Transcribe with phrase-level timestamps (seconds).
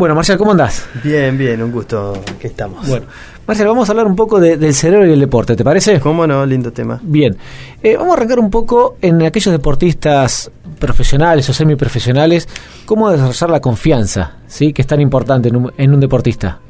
[0.00, 0.86] Bueno, Marcial, ¿cómo andás?
[1.04, 2.88] Bien, bien, un gusto que estamos.
[2.88, 3.04] Bueno,
[3.46, 6.00] Marcial, vamos a hablar un poco del cerebro y el deporte, ¿te parece?
[6.00, 6.46] ¿Cómo no?
[6.46, 6.98] Lindo tema.
[7.02, 7.36] Bien.
[7.82, 12.48] Eh, vamos a arrancar un poco en aquellos deportistas profesionales o semiprofesionales,
[12.86, 14.72] cómo desarrollar la confianza, ¿sí?
[14.72, 16.60] Que es tan importante en un, en un deportista.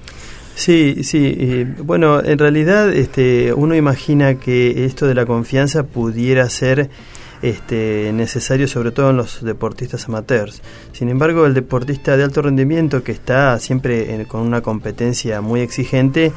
[0.57, 1.69] Sí, sí.
[1.85, 6.91] bueno, en realidad este, uno imagina que esto de la confianza pudiera ser
[7.43, 10.63] este, necesario sobre todo en los deportistas amateurs.
[10.93, 16.33] Sin embargo, el deportista de alto rendimiento que está siempre con una competencia muy exigente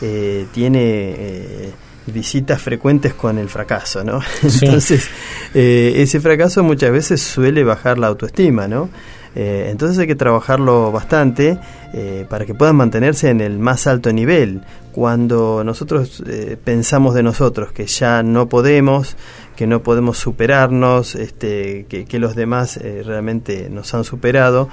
[0.00, 1.72] eh, tiene eh,
[2.12, 4.20] visitas frecuentes con el fracaso, ¿no?
[4.42, 5.08] Entonces,
[5.54, 8.88] eh, ese fracaso muchas veces suele bajar la autoestima, ¿no?
[9.34, 11.58] Eh, entonces hay que trabajarlo bastante
[11.92, 14.62] eh, para que puedan mantenerse en el más alto nivel.
[14.90, 16.24] Cuando nosotros
[16.64, 19.16] pensamos de nosotros que ya no podemos,
[19.58, 24.68] que no podemos superarnos, este, que, los demás realmente nos han superado,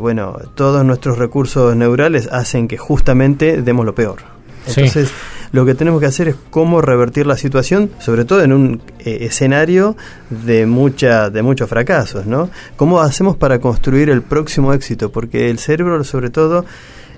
[0.00, 4.36] bueno, todos nuestros recursos neurales hacen que justamente demos lo peor.
[4.66, 5.12] Entonces,
[5.52, 9.18] lo que tenemos que hacer es cómo revertir la situación, sobre todo en un eh,
[9.20, 9.96] escenario
[10.30, 12.50] de mucha de muchos fracasos, ¿no?
[12.76, 15.12] ¿Cómo hacemos para construir el próximo éxito?
[15.12, 16.64] Porque el cerebro, sobre todo,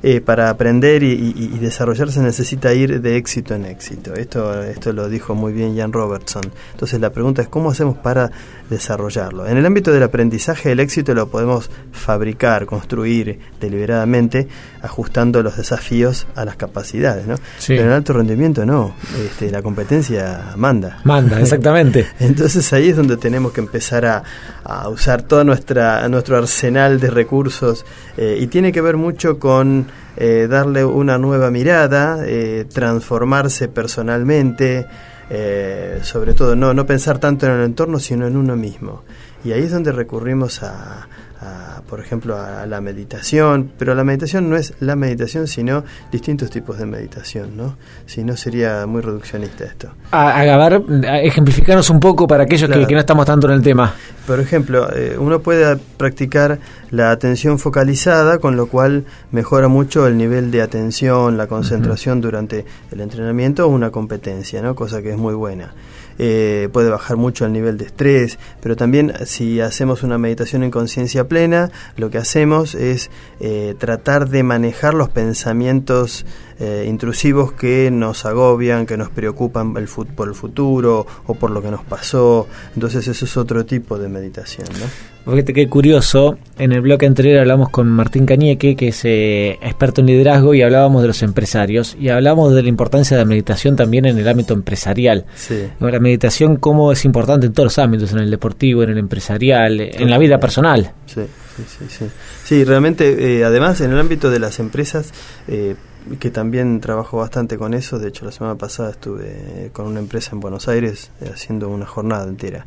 [0.03, 4.15] eh, para aprender y, desarrollarse necesita ir de éxito en éxito.
[4.15, 6.43] Esto, esto lo dijo muy bien Jan Robertson.
[6.73, 8.31] Entonces la pregunta es cómo hacemos para
[8.71, 9.47] desarrollarlo.
[9.47, 14.49] En el ámbito del aprendizaje el éxito lo podemos fabricar, construir deliberadamente,
[14.83, 17.27] ajustando los desafíos a las capacidades.
[17.27, 17.37] ¿no?
[17.67, 21.01] Pero en alto rendimiento no, este, la competencia manda.
[21.05, 22.07] Manda, exactamente.
[22.21, 24.23] Entonces ahí es donde tenemos que empezar a,
[24.91, 27.87] usar todo nuestra, nuestro arsenal de recursos
[28.19, 29.88] eh, y tiene que ver mucho con
[30.21, 34.85] eh, darle una nueva mirada, eh, transformarse personalmente,
[35.31, 39.05] eh, sobre todo no, no pensar tanto en el entorno, sino en uno mismo.
[39.45, 41.07] Y ahí es donde recurrimos a,
[41.89, 46.79] por ejemplo, a la meditación, pero la meditación no es la meditación, sino distintos tipos
[46.79, 47.77] de meditación, ¿no?
[48.07, 49.91] Si no sería muy reduccionista esto.
[50.11, 53.95] A, a ejemplificarnos un poco para aquellos que, no estamos tanto en el tema.
[54.27, 56.59] Por ejemplo, eh, uno puede practicar
[56.91, 62.65] la atención focalizada, con lo cual mejora mucho el nivel de atención, la concentración durante
[62.91, 64.75] el entrenamiento o una competencia, ¿no?
[64.75, 65.73] Cosa que es muy buena.
[66.19, 70.71] Eh, puede bajar mucho el nivel de estrés, pero también si hacemos una meditación en
[70.71, 76.27] conciencia plena, lo que hacemos es eh, tratar de manejar los pensamientos
[76.61, 81.63] eh, intrusivos que nos agobian, que nos preocupan el por el futuro o por lo
[81.63, 82.47] que nos pasó.
[82.75, 84.67] Entonces eso es otro tipo de meditación.
[84.79, 84.87] ¿no?
[85.33, 90.01] Fíjate qué curioso, en el bloque anterior hablamos con Martín Cañeque, que es eh, experto
[90.01, 93.77] en liderazgo, y hablábamos de los empresarios, y hablábamos de la importancia de la meditación
[93.77, 95.27] también en el ámbito empresarial.
[95.81, 99.81] La meditación cómo es importante en todos los ámbitos, en el deportivo, en el empresarial,
[99.81, 100.93] en la vida personal.
[101.05, 101.23] Sí,
[101.57, 102.07] sí, sí.
[102.45, 105.13] Sí, realmente, eh, además en el ámbito de las empresas,
[105.47, 105.75] eh,
[106.17, 107.99] que también trabajo bastante con eso.
[107.99, 111.87] De hecho, la semana pasada estuve con una empresa en Buenos Aires eh, haciendo una
[111.87, 112.67] jornada entera.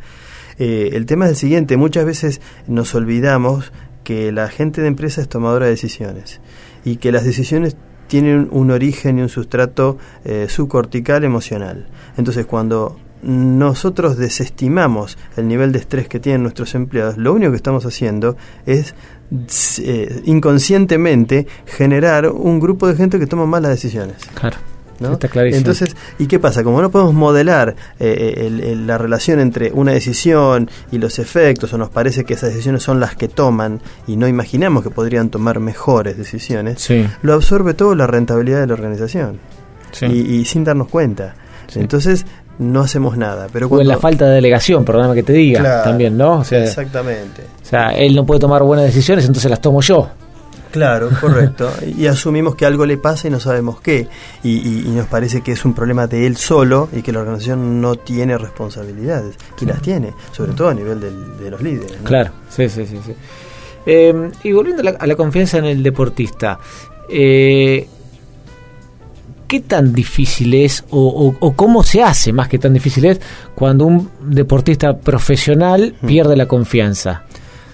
[0.60, 3.72] Eh, el tema es el siguiente, muchas veces nos olvidamos
[4.04, 6.42] que la gente de empresa es tomadora de decisiones
[6.84, 7.76] y que las decisiones
[8.08, 11.88] tienen un origen y un sustrato eh, subcortical emocional.
[12.18, 17.58] Entonces, cuando nosotros desestimamos el nivel de estrés que tienen nuestros empleados, lo único que
[17.58, 18.36] estamos haciendo
[18.66, 18.96] es
[19.80, 24.18] eh, inconscientemente generar un grupo de gente que toma malas decisiones.
[24.34, 24.58] Claro.
[25.10, 25.58] Está clarísimo.
[25.58, 26.64] Entonces, ¿y qué pasa?
[26.64, 31.78] Como no podemos modelar eh, eh, la relación entre una decisión y los efectos, o
[31.78, 35.60] nos parece que esas decisiones son las que toman y no imaginamos que podrían tomar
[35.60, 36.88] mejores decisiones,
[37.22, 39.40] lo absorbe todo la rentabilidad de la organización.
[40.02, 41.36] Y, sin darnos cuenta.
[41.76, 42.26] Entonces,
[42.62, 43.48] no hacemos nada.
[43.52, 46.42] Pero o en la falta de delegación, perdóname que te diga, también, ¿no?
[46.42, 47.44] exactamente.
[47.62, 50.10] O sea, él no puede tomar buenas decisiones, entonces las tomo yo.
[50.72, 51.70] Claro, correcto.
[51.98, 54.08] y asumimos que algo le pasa y no sabemos qué.
[54.44, 57.96] Y, nos parece que es un problema de él solo y que la organización no
[57.96, 59.36] tiene responsabilidades.
[59.60, 61.98] Y las tiene, sobre todo a nivel de los líderes.
[62.04, 63.00] Claro, sí, sí, sí.
[63.06, 63.14] sí.
[63.86, 66.60] Eh, y volviendo a la, confianza en el deportista,
[67.10, 67.88] eh,
[69.52, 73.20] ¿qué tan difícil es o, cómo se hace más que tan difícil es
[73.54, 76.08] cuando un deportista profesional hmm.
[76.08, 77.24] pierde la confianza?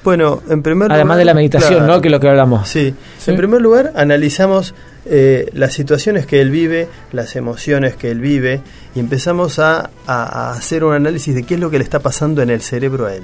[0.04, 2.02] Bueno, en primer Además de la meditación, ¿no?
[2.02, 2.68] Que es lo que hablamos.
[2.68, 2.96] Sí.
[3.28, 4.74] En primer lugar, analizamos
[5.06, 8.62] eh, las situaciones que él vive, las emociones que él vive,
[8.96, 12.50] y empezamos a, hacer un análisis de qué es lo que le está pasando en
[12.50, 13.24] el cerebro a él.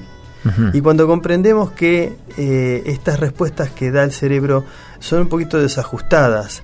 [0.73, 4.65] Y cuando comprendemos que eh, estas respuestas que da el cerebro
[4.99, 6.63] son un poquito desajustadas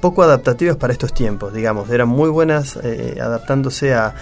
[0.00, 1.90] poco adaptativas para estos tiempos, digamos.
[1.90, 4.14] Eran muy buenas eh, adaptándose a,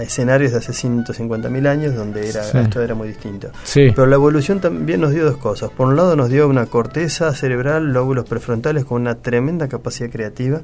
[0.00, 3.50] escenarios de hace 150.000 años donde era, esto era muy distinto.
[3.74, 5.70] Pero la evolución también nos dio dos cosas.
[5.70, 10.60] Por un lado nos dio una corteza cerebral, lóbulos prefrontales con una tremenda capacidad creativa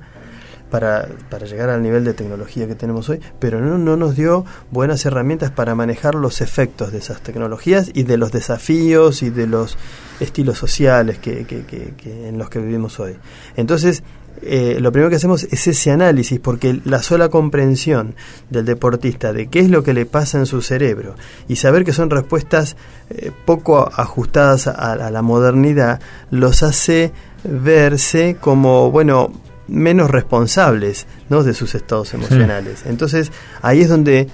[0.72, 4.46] para, para, llegar al nivel de tecnología que tenemos hoy, pero no, no nos dio
[4.70, 9.46] buenas herramientas para manejar los efectos de esas tecnologías y de los desafíos y de
[9.46, 9.76] los
[10.18, 13.16] estilos sociales que, que, que, en los que vivimos hoy.
[13.54, 14.02] Entonces,
[14.40, 18.14] eh, lo primero que hacemos es ese análisis, porque la sola comprensión
[18.48, 21.16] del deportista de qué es lo que le pasa en su cerebro
[21.48, 22.78] y saber que son respuestas
[23.10, 27.12] eh, poco ajustadas a la modernidad, los hace
[27.44, 29.32] verse como, bueno,
[29.72, 31.42] menos responsables ¿no?
[31.42, 32.84] de sus estados emocionales.
[32.86, 33.32] Entonces,
[33.62, 34.28] ahí es donde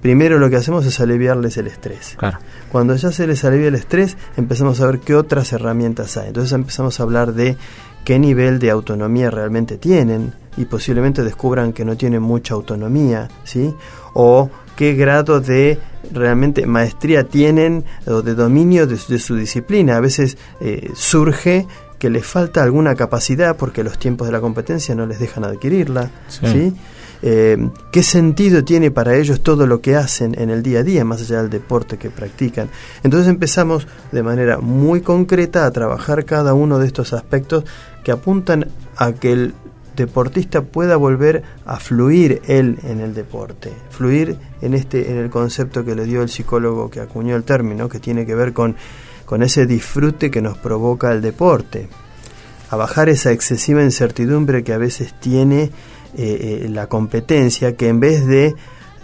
[0.00, 2.16] primero lo que hacemos es aliviarles el estrés.
[2.70, 6.28] Cuando ya se les alivia el estrés, empezamos a ver qué otras herramientas hay.
[6.28, 7.56] Entonces empezamos a hablar de
[8.04, 13.74] qué nivel de autonomía realmente tienen y posiblemente descubran que no tienen mucha autonomía, ¿sí?
[14.12, 15.78] O qué grado de
[16.12, 19.96] realmente maestría tienen o de dominio de, su disciplina.
[19.96, 21.66] A veces eh, surge
[22.04, 26.10] que les falta alguna capacidad porque los tiempos de la competencia no les dejan adquirirla,
[26.28, 26.74] ¿sí?
[27.22, 31.02] Eh, ¿Qué sentido tiene para ellos todo lo que hacen en el día a día,
[31.06, 32.68] más allá del deporte que practican?
[33.04, 37.64] Entonces empezamos de manera muy concreta a trabajar cada uno de estos aspectos
[38.02, 38.68] que apuntan
[38.98, 39.54] a que el
[39.96, 45.86] deportista pueda volver a fluir él en el deporte, fluir en este en el concepto
[45.86, 48.76] que le dio el psicólogo que acuñó el término, que tiene que ver con
[49.24, 51.88] con ese disfrute que nos provoca el deporte,
[52.70, 55.70] a bajar esa excesiva incertidumbre que a veces tiene eh,
[56.16, 58.54] eh, la competencia, que en vez de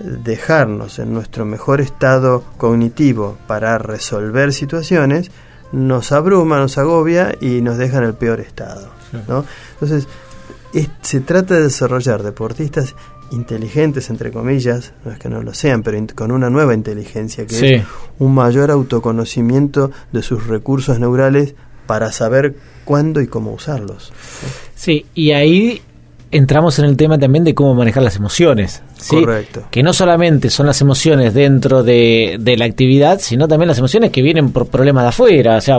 [0.00, 5.30] dejarnos en nuestro mejor estado cognitivo para resolver situaciones,
[5.72, 8.88] nos abruma, nos agobia y nos deja en el peor estado.
[9.28, 9.44] ¿no?
[9.74, 10.08] Entonces,
[11.02, 12.94] se trata de desarrollar deportistas
[13.30, 17.76] inteligentes, entre comillas, no es que no lo sean, pero con una nueva inteligencia, que
[17.76, 17.84] es
[18.18, 21.54] un mayor autoconocimiento de sus recursos neurales
[21.86, 22.54] para saber
[22.84, 24.12] cuándo y cómo usarlos.
[24.74, 25.82] Sí, y ahí
[26.32, 28.82] entramos en el tema también de cómo manejar las emociones.
[29.08, 29.64] Correcto.
[29.70, 34.22] Que no solamente son las emociones dentro de, la actividad, sino también las emociones que
[34.22, 35.56] vienen por problemas de afuera.
[35.56, 35.78] O sea,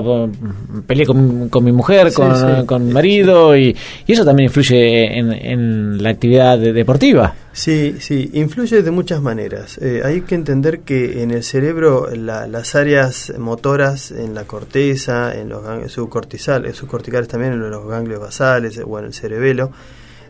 [0.87, 3.75] peleé con, mi mujer, con, mi marido, y,
[4.07, 7.35] eso también influye en, la actividad deportiva.
[7.53, 9.77] Sí, sí, influye de muchas maneras.
[9.77, 15.49] Eh, hay que entender que en el cerebro las áreas motoras, en la corteza, en
[15.49, 19.71] los subcorticales, subcorticales también, en los ganglios basales o en el cerebelo,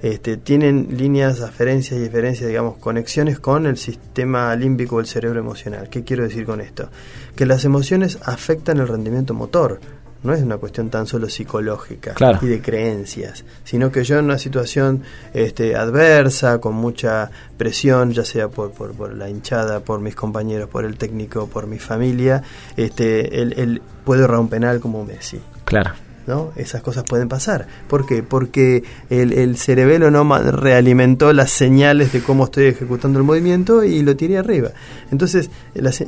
[0.01, 5.89] este, tienen líneas, aferencias y diferencias, digamos, conexiones con el sistema límbico del cerebro emocional.
[5.89, 6.89] ¿Qué quiero decir con esto?
[7.35, 9.79] Que las emociones afectan el rendimiento motor.
[10.23, 14.37] No es una cuestión tan solo psicológica y de creencias, sino que yo en una
[14.37, 15.01] situación
[15.33, 20.85] este, adversa, con mucha presión, ya sea por, por, la hinchada, por mis compañeros, por
[20.85, 22.43] el técnico, por mi familia,
[22.77, 25.39] este, él, él puede errar un penal como Messi.
[25.65, 25.91] Claro.
[26.27, 26.51] ¿No?
[26.55, 27.67] Esas cosas pueden pasar.
[27.87, 28.23] ¿Por qué?
[28.23, 34.01] Porque el, el cerebelo no realimentó las señales de cómo estoy ejecutando el movimiento y
[34.03, 34.69] lo tiré arriba.
[35.11, 35.49] Entonces,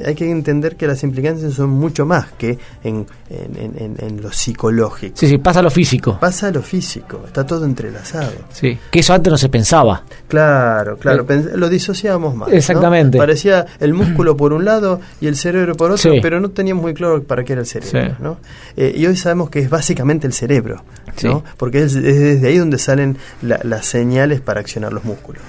[0.05, 5.17] hay que entender que las implicancias son mucho más que en, en, en, lo psicológico.
[5.17, 6.17] Sí, sí, pasa lo físico.
[6.19, 8.31] Pasa lo físico, está todo entrelazado.
[8.51, 10.03] Sí, que eso antes no se pensaba.
[10.27, 12.51] Claro, claro, eh, lo disociábamos más.
[12.51, 13.17] Exactamente.
[13.17, 16.93] Parecía el músculo por un lado y el cerebro por otro, pero no teníamos muy
[16.93, 18.15] claro para qué era el cerebro.
[18.19, 18.37] ¿no?
[18.77, 20.83] Eh, y hoy sabemos que es básicamente el cerebro,
[21.23, 21.43] ¿no?
[21.57, 25.41] porque es, desde ahí donde salen las señales para accionar los músculos.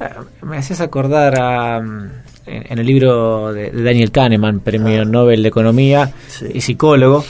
[0.00, 2.10] Ah, me hacías acordar a, mm,
[2.46, 5.04] en, el libro de, Daniel Kahneman, premio ah.
[5.04, 6.12] Nobel de Economía
[6.52, 7.24] y psicólogo,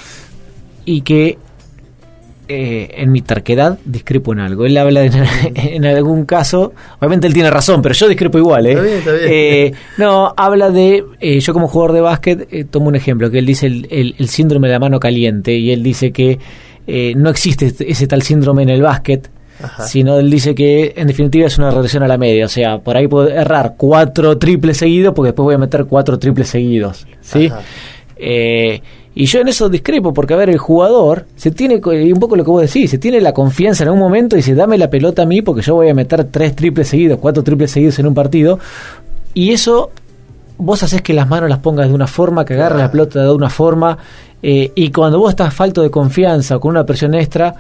[0.85, 1.39] y que
[2.49, 4.67] eh, en mi terquedad discrepo en algo.
[4.67, 5.11] Él habla de,
[5.55, 8.67] en algún caso, obviamente él tiene razón, pero yo discrepo igual.
[8.67, 9.03] ¿eh?
[9.07, 9.73] ¿eh?
[9.99, 13.67] no, habla de, eh, yo como jugador de básquet, tomo un ejemplo, que él dice
[13.67, 16.39] el, el, síndrome de la mano caliente, y él dice que
[17.17, 19.31] no existe ese tal síndrome en el básquet,
[19.87, 22.97] sino él dice que en definitiva es una regresión a la media, o sea, por
[22.97, 27.51] ahí puedo errar cuatro triples seguidos porque después voy a meter cuatro triples seguidos, ¿sí?
[28.17, 28.81] Eh,
[29.17, 32.45] y yo en eso discrepo, porque a ver, el jugador se tiene, un poco lo
[32.45, 35.23] que vos decís, se tiene la confianza en un momento y dice, dame la pelota
[35.23, 38.15] a mí porque yo voy a meter tres triples seguidos, cuatro triples seguidos en un
[38.15, 38.59] partido.
[39.33, 39.91] Y eso,
[40.59, 43.33] vos haces que las manos las pongas de una forma, que agarres la pelota de
[43.33, 43.97] una forma,
[44.43, 47.55] eh, y cuando vos estás falto de confianza o con una presión extra,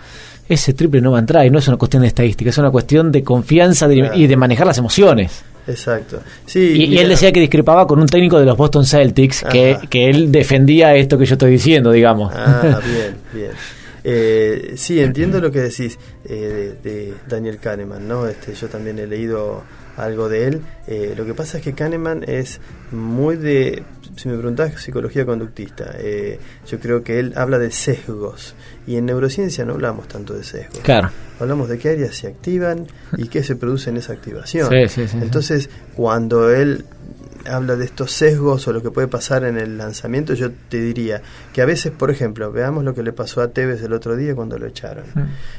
[0.48, 2.72] ese triple no va a entrar y no es una cuestión de estadística, es una
[2.72, 5.44] cuestión de confianza y de manejar las emociones.
[5.66, 6.22] Exacto.
[6.46, 10.10] Sí, y, él decía que discrepaba con un técnico de los Boston Celtics, que, que,
[10.10, 12.32] él defendía esto que yo estoy diciendo, digamos.
[12.34, 13.52] Ah, bien, bien.
[14.06, 18.26] Eh, sí, entiendo lo que decís eh, de, Daniel Kahneman, ¿no?
[18.26, 19.62] Este, yo también he leído
[19.96, 20.62] algo de él.
[20.86, 22.60] Eh, lo que pasa es que Kahneman es
[22.90, 23.82] muy de,
[24.16, 25.94] si me preguntás, psicología conductista.
[26.66, 28.54] yo creo que él habla de sesgos
[28.86, 30.80] y en neurociencia no hablamos tanto de sesgos.
[30.80, 31.10] Claro.
[31.40, 32.86] Hablamos de qué áreas se activan
[33.16, 34.72] y qué se produce en esa activación.
[34.72, 36.84] Entonces, cuando él
[37.46, 41.22] habla de estos sesgos o lo que puede pasar en el lanzamiento, yo te diría
[41.52, 44.34] que a veces, por ejemplo, veamos lo que le pasó a Tevez el otro día
[44.34, 45.04] cuando lo echaron.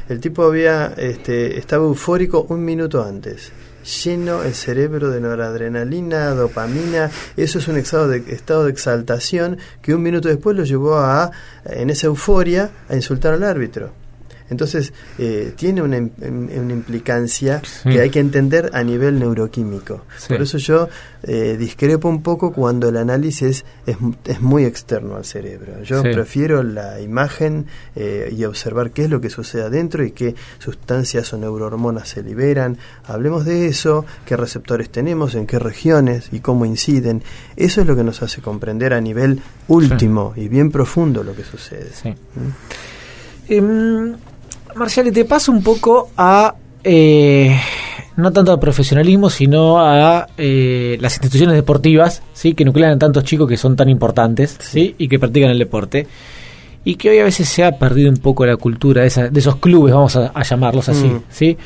[0.10, 3.52] El tipo había este, estaba eufórico un minuto antes
[3.86, 9.94] lleno el cerebro de noradrenalina, dopamina, eso es un estado de, estado de exaltación que
[9.94, 11.32] un minuto después lo llevó a,
[11.66, 14.05] en esa euforia, a insultar al árbitro.
[14.50, 20.06] Entonces, eh, tiene una, una implicancia que hay que entender a nivel neuroquímico.
[20.28, 20.88] Por eso yo
[21.24, 25.82] eh, discrepo un poco cuando el análisis es, es muy externo al cerebro.
[25.84, 30.36] Yo prefiero la imagen eh, y observar qué es lo que sucede adentro y qué
[30.60, 32.78] sustancias o neurohormonas se liberan.
[33.06, 37.24] Hablemos de eso, qué receptores tenemos, en qué regiones y cómo inciden.
[37.56, 41.44] Eso es lo que nos hace comprender a nivel último y bien profundo lo que
[41.44, 41.90] sucede.
[42.04, 42.50] ¿Mm?
[43.48, 44.16] Em,
[44.76, 47.58] Marcial, te paso un poco a, eh,
[48.18, 52.54] no tanto al profesionalismo, sino a eh, las instituciones deportivas, ¿sí?
[52.54, 54.96] que nuclean a tantos chicos que son tan importantes sí.
[54.98, 56.08] y que practican el deporte.
[56.84, 59.94] Y que hoy a veces se ha perdido un poco la cultura de, esos clubes,
[59.94, 61.08] vamos a, llamarlos así.
[61.08, 61.24] Mm.
[61.30, 61.58] ¿sí?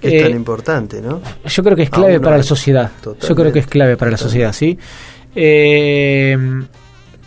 [0.00, 1.20] Es tan eh, importante, ¿no?
[1.44, 2.92] Yo creo que es clave para la sociedad.
[3.02, 4.78] Yo creo que es clave para la sociedad, ¿sí?
[5.34, 6.36] Eh,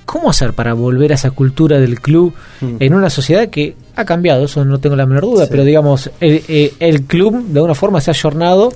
[0.05, 2.77] ¿Cómo hacer para volver a esa cultura del club mm.
[2.79, 4.46] en una sociedad que ha cambiado?
[4.46, 8.12] Eso no tengo la menor duda, pero digamos, el, el, club de alguna forma se
[8.12, 8.74] ha ayornado,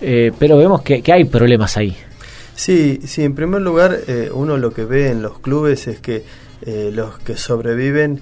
[0.00, 1.96] eh, pero vemos que, hay problemas ahí.
[2.54, 6.24] Sí, sí, en primer lugar, eh, uno lo que ve en los clubes es que
[6.62, 8.20] eh, los que sobreviven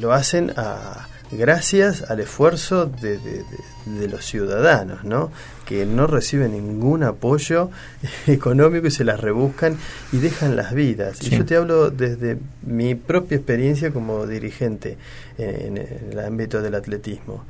[0.00, 5.30] lo hacen a gracias al esfuerzo de, de, los ciudadanos, ¿no?
[5.66, 7.70] Que no reciben ningún apoyo
[8.26, 9.76] económico y se las rebuscan
[10.12, 11.22] y dejan las vidas.
[11.22, 14.96] Y yo te hablo desde mi propia experiencia como dirigente
[15.36, 17.44] en, el ámbito del atletismo.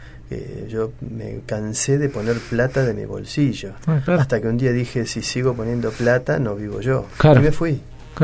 [0.69, 5.07] yo me cansé de poner plata de mi bolsillo, ah, hasta que un día dije,
[5.07, 7.07] si sigo poniendo plata, no vivo yo.
[7.23, 7.81] Y me fui.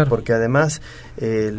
[0.08, 0.80] Porque además
[1.18, 1.52] eh,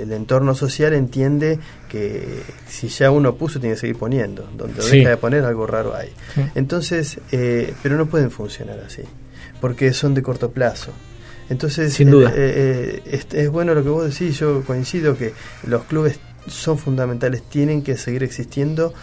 [0.00, 4.48] el entorno social entiende que si ya uno puso, tiene que seguir poniendo.
[4.56, 6.10] Donde deja de poner, algo raro hay.
[6.54, 9.02] Entonces, eh, pero no pueden funcionar así,
[9.60, 10.92] porque son de corto plazo.
[11.48, 12.32] Entonces, Sin duda.
[12.34, 15.32] Eh, es, es, bueno lo que vos decís, yo coincido que
[15.66, 18.94] los clubes son fundamentales, tienen que seguir existiendo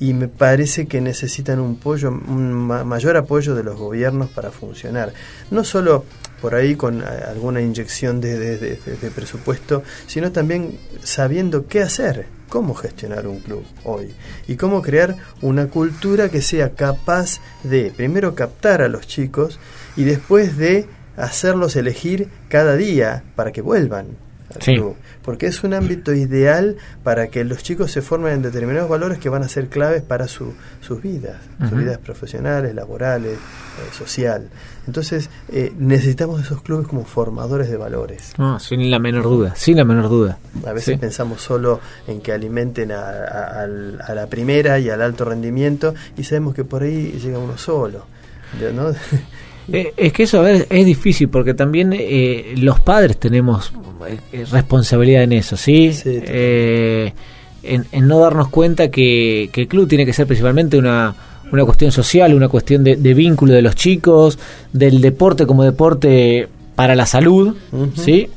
[0.00, 5.12] y me parece que necesitan un, apoyo, un mayor apoyo de los gobiernos para funcionar.
[5.50, 6.04] No solo
[6.40, 8.78] por ahí con eh, alguna inyección de,
[9.14, 14.14] presupuesto, sino también sabiendo qué hacer, cómo gestionar un club hoy
[14.46, 19.58] y cómo crear una cultura que sea capaz de primero captar a los chicos
[19.96, 24.27] y después de hacerlos elegir cada día para que vuelvan
[25.22, 29.28] porque es un ámbito ideal para que los chicos se formen en determinados valores que
[29.28, 30.54] van a ser claves para sus
[31.02, 31.36] vidas,
[31.68, 34.48] sus vidas profesionales, laborales, eh, social.
[34.86, 38.32] Entonces, eh, necesitamos esos clubes como formadores de valores.
[38.38, 40.38] No, sin la menor duda, sin la menor duda.
[40.66, 46.24] A veces pensamos solo en que alimenten a, la primera y al alto rendimiento y
[46.24, 48.06] sabemos que por ahí llega uno solo.
[48.74, 48.92] ¿no?
[49.72, 53.72] Eh, es que eso a ver, es difícil porque también eh, los padres tenemos
[54.32, 55.90] eh, responsabilidad en eso, ¿sí?
[56.04, 61.14] en, no darnos cuenta que, el club tiene que ser principalmente una,
[61.52, 64.38] una cuestión social, una cuestión de, vínculo de los chicos,
[64.72, 67.54] del deporte como deporte para la salud,
[67.94, 68.30] ¿sí?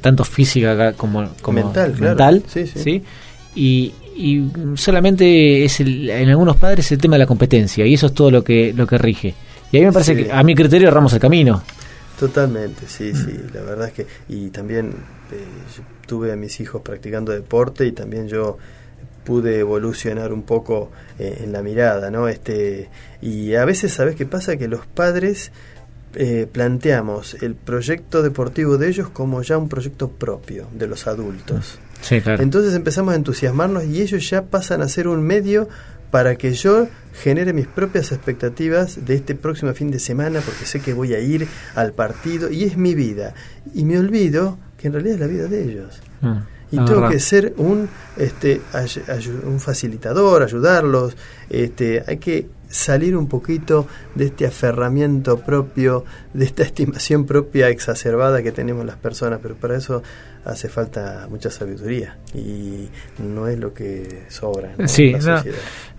[0.00, 3.02] tanto física como, como mental, sí,
[3.54, 4.42] Y, y
[4.76, 8.44] solamente es en algunos padres el tema de la competencia y eso es todo lo
[8.44, 9.34] que lo que rige
[9.72, 11.62] y a mí me parece que a mi criterio erramos el camino.
[12.18, 14.90] Totalmente, sí, sí, la verdad es que, y también
[15.32, 15.44] eh,
[16.06, 18.58] tuve a mis hijos practicando deporte y también yo
[19.24, 22.28] pude evolucionar un poco eh, en la mirada, ¿no?
[22.28, 24.56] Este, y a veces, ¿sabes qué pasa?
[24.56, 25.52] Que los padres
[26.14, 31.78] eh, planteamos el proyecto deportivo de ellos como ya un proyecto propio de los adultos.
[32.02, 32.42] Sí, claro.
[32.42, 35.68] Entonces empezamos a entusiasmarnos y ellos ya pasan a ser un medio
[36.12, 40.80] para que yo genere mis propias expectativas de este próximo fin de semana porque sé
[40.80, 43.34] que voy a ir al partido y es mi vida.
[43.74, 46.00] Y me olvido que en realidad es la vida de ellos.
[46.20, 46.36] Mm,
[46.70, 47.88] y tengo que ser un,
[48.18, 48.60] este,
[49.46, 51.16] un facilitador, ayudarlos.
[51.48, 58.42] Este, hay que salir un poquito de este aferramiento propio, de esta estimación propia exacerbada
[58.42, 60.02] que tenemos las personas, pero para eso
[60.44, 62.88] hace falta mucha sabiduría y
[63.22, 64.88] no es lo que sobra ¿no?
[64.88, 65.14] sí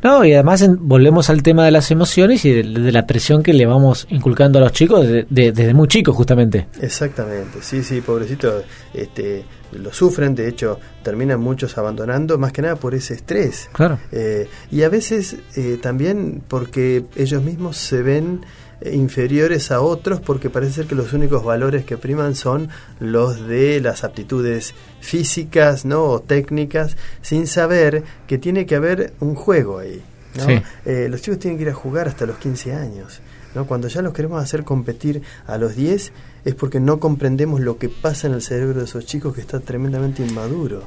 [0.03, 3.65] no, y además volvemos al tema de las emociones y de, la presión que le
[3.65, 8.63] vamos inculcando a los chicos desde muy chicos justamente exactamente sí sí pobrecito
[8.93, 9.45] este
[9.79, 13.69] lo sufren, de hecho terminan muchos abandonando, más que nada por ese estrés.
[13.73, 13.99] Claro.
[14.11, 18.45] Eh, y a veces eh, también porque ellos mismos se ven
[18.89, 22.69] inferiores a otros porque parece ser que los únicos valores que priman son
[23.01, 26.05] los de las aptitudes físicas ¿no?
[26.05, 30.01] o técnicas, sin saber que tiene que haber un juego ahí.
[30.37, 30.63] ¿no?
[30.85, 33.19] Eh, los chicos tienen que ir a jugar hasta los 15 años.
[33.55, 33.67] ¿no?
[33.67, 36.13] Cuando ya los queremos hacer competir a los 10
[36.45, 39.59] es porque no comprendemos lo que pasa en el cerebro de esos chicos que está
[39.59, 40.83] tremendamente inmaduro.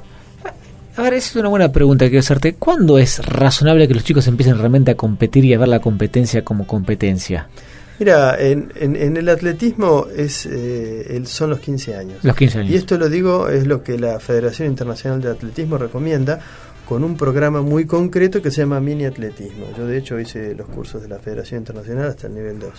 [0.97, 2.55] Ahora, esa es una buena pregunta que quiero hacerte.
[2.55, 6.43] ¿Cuándo es razonable que los chicos empiecen realmente a competir y a ver la competencia
[6.43, 7.49] como competencia?
[7.99, 12.19] Mira, en, en, el atletismo es eh, el, son los 15 años.
[12.23, 12.71] Los 15 años.
[12.71, 16.41] Y esto lo digo, es lo que la Federación Internacional de Atletismo recomienda
[16.87, 19.67] con un programa muy concreto que se llama mini atletismo.
[19.77, 22.71] Yo de hecho hice los cursos de la Federación Internacional hasta el nivel 2.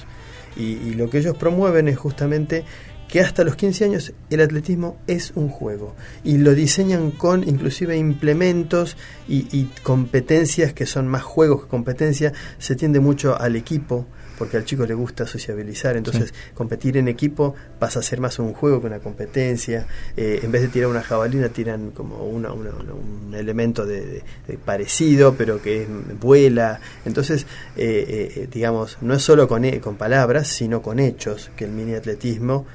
[0.58, 2.64] Y, y lo que ellos promueven es justamente
[3.08, 5.96] que hasta los 15 años el atletismo es un juego.
[6.24, 8.98] Y lo diseñan con inclusive implementos
[9.28, 14.06] y, y competencias que son más juegos que competencia, se tiende mucho al equipo,
[14.38, 18.54] porque al chico le gusta sociabilizar, entonces competir en equipo pasa a ser más un
[18.54, 23.34] juego que una competencia, eh, en vez de tirar una jabalina tiran como una, un
[23.34, 24.24] elemento de,
[24.64, 25.88] parecido, pero que
[26.20, 27.46] vuela, entonces
[27.76, 31.96] eh, eh, digamos, no es solo con, con palabras, sino con hechos, que el mini
[31.96, 32.66] atletismo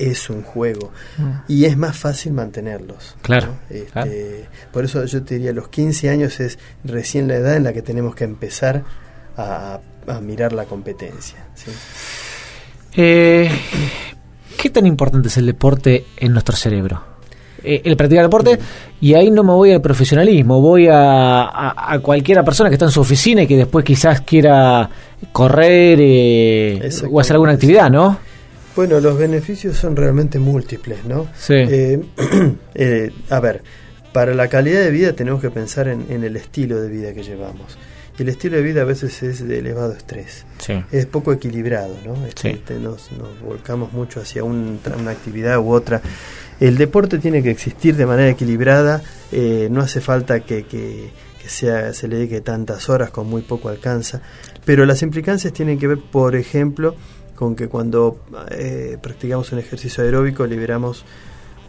[0.00, 1.30] es un juego mm.
[1.48, 3.16] y es más fácil mantenerlos.
[3.22, 7.64] Claro, este, Por eso yo te diría, los 15 años es recién la edad en
[7.64, 8.84] la que tenemos que empezar
[9.36, 11.38] a a mirar la competencia.
[12.94, 13.50] Eh,
[14.60, 17.02] ¿Qué tan importante es el deporte en nuestro cerebro?
[17.62, 18.58] Eh, el practicar deporte,
[19.02, 22.90] y ahí no me voy al profesionalismo, voy a, a, cualquiera persona que está en
[22.90, 24.88] su oficina y que después quizás quiera
[25.30, 28.18] correr eh, o hacer alguna actividad, ¿no?
[28.76, 31.28] Bueno, los beneficios son realmente múltiples, ¿no?
[31.36, 31.54] Sí.
[33.30, 33.62] a ver,
[34.12, 37.76] para la calidad de vida tenemos que pensar en el estilo de vida que llevamos
[38.20, 40.44] el estilo de vida a veces es de elevado estrés.
[40.92, 42.26] Es poco equilibrado, ¿no?
[42.26, 43.08] Este, este, nos,
[43.42, 46.02] volcamos mucho hacia una actividad u otra.
[46.58, 49.02] El deporte tiene que existir de manera equilibrada,
[49.32, 51.10] eh, no hace falta que, que,
[51.46, 54.20] sea, se le dedique tantas horas, con muy poco alcanza,
[54.64, 56.94] pero las implicancias tienen que ver, por ejemplo,
[57.40, 61.06] con que cuando eh, practicamos un ejercicio aeróbico liberamos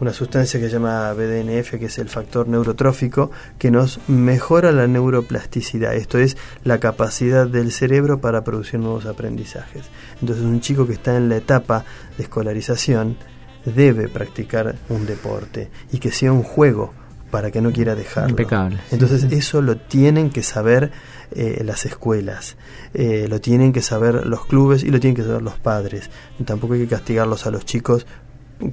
[0.00, 4.86] una sustancia que se llama BDNF, que es el factor neurotrófico, que nos mejora la
[4.86, 9.84] neuroplasticidad, esto es la capacidad del cerebro para producir nuevos aprendizajes.
[10.20, 11.86] Entonces un chico que está en la etapa
[12.18, 13.16] de escolarización
[13.64, 16.92] debe practicar un deporte y que sea un juego
[17.32, 18.28] para que no quiera dejarlo.
[18.28, 18.78] Impecable.
[18.90, 20.92] Entonces eso lo tienen que saber
[21.34, 22.56] eh, las escuelas,
[22.92, 26.10] eh, lo tienen que saber los clubes y lo tienen que saber los padres.
[26.44, 28.06] Tampoco hay que castigarlos a los chicos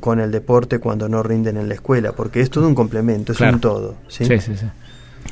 [0.02, 3.40] con el deporte cuando no rinden en la escuela, porque es todo un complemento, es
[3.40, 3.96] un todo.
[4.10, 4.26] ¿sí?
[4.26, 4.54] Sí, sí,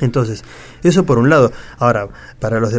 [0.00, 0.44] Entonces,
[0.82, 1.52] eso por un lado.
[1.78, 2.08] Ahora,
[2.38, 2.72] para los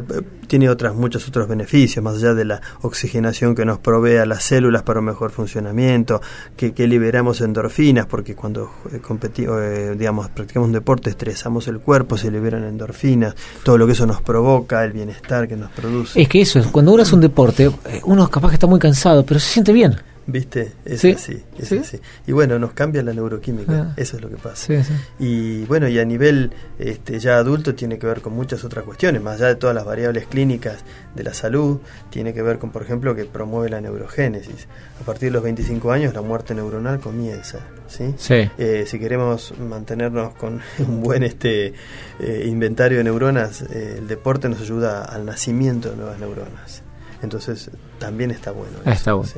[0.48, 4.44] tiene otras muchos otros beneficios, más allá de la oxigenación que nos provee a las
[4.44, 6.22] células para un mejor funcionamiento,
[6.58, 9.00] que, liberamos endorfinas, porque cuando eh,
[9.38, 14.08] eh, digamos, practicamos un deporte, estresamos el cuerpo, se liberan endorfinas, todo lo que eso
[14.08, 16.20] nos provoca, el bienestar que nos produce.
[16.20, 19.24] Es que eso, cuando uno hace un deporte, eh, uno capaz que está muy cansado,
[19.24, 19.98] pero se siente bien.
[20.32, 20.74] ¿Viste?
[20.86, 22.00] Es así, es así.
[22.28, 23.94] Y bueno, nos cambia la neuroquímica, ah.
[23.98, 24.74] eso es lo que pasa.
[25.18, 29.22] y bueno, y a nivel este, ya adulto tiene que ver con muchas otras cuestiones,
[29.24, 30.84] más allá de todas las variables clínicas
[31.16, 31.80] de la salud,
[32.12, 34.68] tiene que ver con, por ejemplo, que promueve la neurogénesis.
[35.02, 38.14] A partir de los 25 años la muerte neuronal comienza, ¿sí?
[38.30, 41.74] Eh, si queremos mantenernos con un buen este
[42.20, 46.84] eh, inventario de neuronas, eh, el deporte nos ayuda al nacimiento de nuevas neuronas.
[47.22, 48.78] Entonces, también está bueno.
[48.86, 49.32] Está bueno.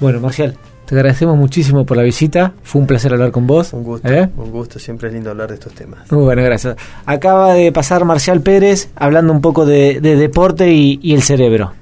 [0.00, 2.52] Bueno, Marcial, te agradecemos muchísimo por la visita.
[2.62, 3.72] Fue un placer hablar con vos.
[3.72, 4.28] Un gusto, ¿Eh?
[4.36, 4.78] un gusto.
[4.78, 6.10] Siempre es lindo hablar de estos temas.
[6.12, 6.76] Muy bueno, gracias.
[7.06, 11.72] Acaba de pasar Marcial Pérez hablando un poco de, deporte y, y el cerebro.